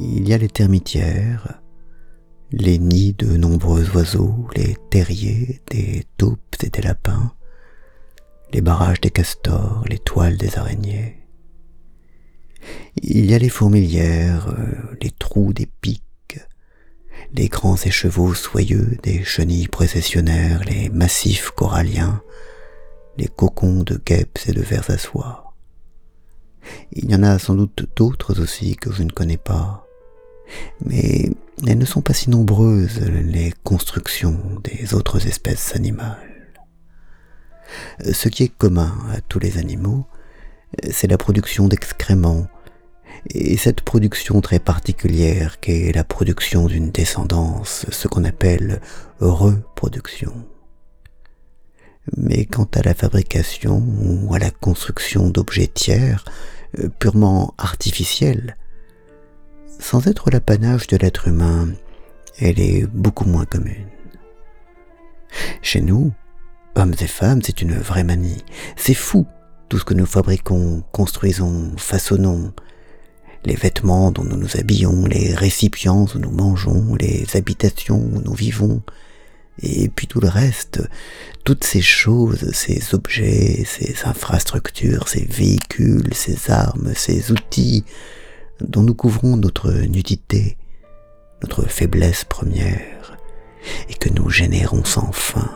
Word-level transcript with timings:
Il 0.00 0.28
y 0.28 0.32
a 0.32 0.38
les 0.38 0.48
termitières, 0.48 1.60
les 2.52 2.78
nids 2.78 3.14
de 3.14 3.36
nombreux 3.36 3.90
oiseaux, 3.96 4.46
les 4.54 4.76
terriers 4.90 5.60
des 5.70 6.04
taupes 6.16 6.54
et 6.62 6.70
des 6.70 6.82
lapins, 6.82 7.32
les 8.52 8.60
barrages 8.60 9.00
des 9.00 9.10
castors, 9.10 9.84
les 9.88 9.98
toiles 9.98 10.36
des 10.36 10.56
araignées. 10.56 11.26
Il 13.02 13.28
y 13.28 13.34
a 13.34 13.38
les 13.38 13.48
fourmilières, 13.48 14.54
les 15.02 15.10
trous 15.10 15.52
des 15.52 15.66
pics, 15.66 16.40
les 17.32 17.48
grands 17.48 17.76
écheveaux 17.76 18.34
soyeux 18.34 18.96
des 19.02 19.24
chenilles 19.24 19.66
processionnaires, 19.66 20.62
les 20.64 20.90
massifs 20.90 21.50
coralliens, 21.50 22.22
les 23.16 23.26
cocons 23.26 23.82
de 23.82 23.96
guêpes 23.96 24.38
et 24.46 24.52
de 24.52 24.62
vers 24.62 24.88
à 24.90 24.96
soie. 24.96 25.54
Il 26.92 27.10
y 27.10 27.14
en 27.16 27.24
a 27.24 27.38
sans 27.40 27.56
doute 27.56 27.88
d'autres 27.96 28.40
aussi 28.40 28.76
que 28.76 28.92
je 28.92 29.02
ne 29.02 29.10
connais 29.10 29.38
pas, 29.38 29.87
mais 30.84 31.30
elles 31.66 31.78
ne 31.78 31.84
sont 31.84 32.02
pas 32.02 32.14
si 32.14 32.30
nombreuses 32.30 33.00
les 33.00 33.52
constructions 33.64 34.38
des 34.64 34.94
autres 34.94 35.26
espèces 35.26 35.74
animales. 35.74 36.16
Ce 38.12 38.28
qui 38.28 38.44
est 38.44 38.56
commun 38.56 38.96
à 39.12 39.20
tous 39.20 39.38
les 39.38 39.58
animaux, 39.58 40.06
c'est 40.90 41.08
la 41.08 41.18
production 41.18 41.68
d'excréments, 41.68 42.46
et 43.30 43.56
cette 43.56 43.80
production 43.80 44.40
très 44.40 44.58
particulière 44.58 45.60
qu'est 45.60 45.92
la 45.92 46.04
production 46.04 46.66
d'une 46.66 46.90
descendance, 46.90 47.86
ce 47.90 48.08
qu'on 48.08 48.24
appelle 48.24 48.80
reproduction. 49.20 50.32
Mais 52.16 52.46
quant 52.46 52.68
à 52.74 52.82
la 52.82 52.94
fabrication 52.94 53.82
ou 54.00 54.34
à 54.34 54.38
la 54.38 54.50
construction 54.50 55.28
d'objets 55.28 55.66
tiers, 55.66 56.24
euh, 56.78 56.88
purement 56.98 57.54
artificiels, 57.58 58.56
sans 59.88 60.06
être 60.06 60.30
l'apanage 60.30 60.86
de 60.88 60.98
l'être 60.98 61.28
humain, 61.28 61.70
elle 62.38 62.60
est 62.60 62.86
beaucoup 62.92 63.24
moins 63.24 63.46
commune. 63.46 63.86
Chez 65.62 65.80
nous, 65.80 66.12
hommes 66.74 66.94
et 67.00 67.06
femmes, 67.06 67.40
c'est 67.42 67.62
une 67.62 67.72
vraie 67.72 68.04
manie. 68.04 68.44
C'est 68.76 68.92
fou 68.92 69.26
tout 69.70 69.78
ce 69.78 69.86
que 69.86 69.94
nous 69.94 70.04
fabriquons, 70.04 70.82
construisons, 70.92 71.72
façonnons, 71.78 72.52
les 73.46 73.54
vêtements 73.54 74.10
dont 74.10 74.24
nous 74.24 74.36
nous 74.36 74.58
habillons, 74.58 75.06
les 75.06 75.34
récipients 75.34 76.04
où 76.14 76.18
nous 76.18 76.32
mangeons, 76.32 76.94
les 76.96 77.24
habitations 77.34 78.10
où 78.12 78.20
nous 78.20 78.34
vivons, 78.34 78.82
et 79.62 79.88
puis 79.88 80.06
tout 80.06 80.20
le 80.20 80.28
reste, 80.28 80.86
toutes 81.44 81.64
ces 81.64 81.80
choses, 81.80 82.52
ces 82.52 82.94
objets, 82.94 83.64
ces 83.64 84.04
infrastructures, 84.04 85.08
ces 85.08 85.24
véhicules, 85.24 86.12
ces 86.12 86.50
armes, 86.50 86.92
ces 86.94 87.32
outils, 87.32 87.86
dont 88.60 88.82
nous 88.82 88.94
couvrons 88.94 89.36
notre 89.36 89.72
nudité, 89.72 90.56
notre 91.42 91.66
faiblesse 91.68 92.24
première, 92.24 93.16
et 93.88 93.94
que 93.94 94.08
nous 94.08 94.30
générons 94.30 94.84
sans 94.84 95.12
fin. 95.12 95.50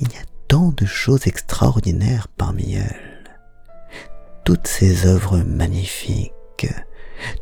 Il 0.00 0.08
y 0.12 0.16
a 0.16 0.24
tant 0.46 0.70
de 0.70 0.86
choses 0.86 1.26
extraordinaires 1.26 2.28
parmi 2.28 2.74
elles 2.74 3.18
toutes 4.48 4.66
ces 4.66 5.04
œuvres 5.04 5.40
magnifiques, 5.40 6.32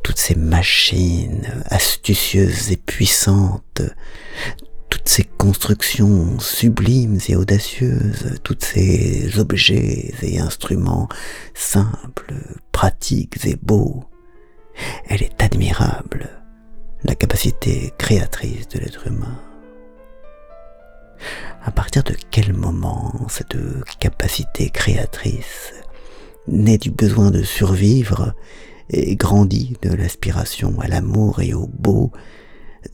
toutes 0.03 0.19
ces 0.19 0.35
machines 0.35 1.47
astucieuses 1.67 2.73
et 2.73 2.77
puissantes, 2.77 3.83
toutes 5.07 5.15
ces 5.15 5.25
constructions 5.39 6.41
sublimes 6.41 7.21
et 7.29 7.37
audacieuses, 7.37 8.41
tous 8.43 8.59
ces 8.59 9.39
objets 9.39 10.13
et 10.21 10.41
instruments 10.41 11.09
simples, 11.55 12.35
pratiques 12.73 13.47
et 13.47 13.55
beaux. 13.55 14.03
Elle 15.09 15.23
est 15.23 15.41
admirable, 15.41 16.29
la 17.05 17.15
capacité 17.15 17.93
créatrice 17.99 18.67
de 18.67 18.81
l'être 18.81 19.07
humain. 19.07 19.39
À 21.63 21.71
partir 21.71 22.03
de 22.03 22.17
quel 22.33 22.53
moment 22.53 23.15
cette 23.29 23.57
capacité 24.01 24.71
créatrice 24.71 25.73
naît 26.49 26.79
du 26.79 26.91
besoin 26.91 27.31
de 27.31 27.45
survivre 27.45 28.35
et 28.91 29.15
grandit 29.15 29.77
de 29.83 29.91
l'aspiration 29.91 30.81
à 30.81 30.89
l'amour 30.89 31.41
et 31.43 31.55
au 31.55 31.69
beau, 31.69 32.11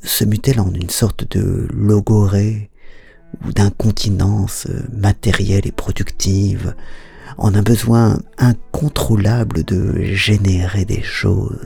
se 0.02 0.24
mut-elle 0.24 0.60
en 0.60 0.72
une 0.72 0.90
sorte 0.90 1.30
de 1.36 1.68
logorée 1.72 2.70
ou 3.46 3.52
d'incontinence 3.52 4.66
matérielle 4.92 5.66
et 5.66 5.72
productive, 5.72 6.74
en 7.38 7.54
un 7.54 7.62
besoin 7.62 8.20
incontrôlable 8.38 9.64
de 9.64 10.02
générer 10.02 10.84
des 10.84 11.02
choses. 11.02 11.58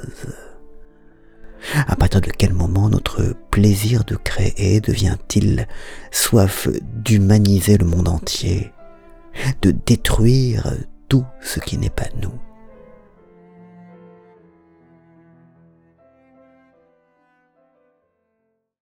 À 1.88 1.96
partir 1.96 2.20
de 2.20 2.30
quel 2.30 2.52
moment 2.52 2.88
notre 2.88 3.34
plaisir 3.50 4.04
de 4.04 4.14
créer 4.14 4.80
devient-il 4.80 5.66
soif 6.12 6.68
d'humaniser 7.04 7.76
le 7.76 7.86
monde 7.86 8.08
entier, 8.08 8.70
de 9.62 9.72
détruire 9.72 10.72
tout 11.08 11.24
ce 11.42 11.58
qui 11.58 11.78
n'est 11.78 11.90
pas 11.90 12.08
nous? 12.22 12.32